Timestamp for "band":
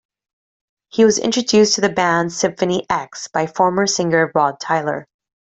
1.89-2.33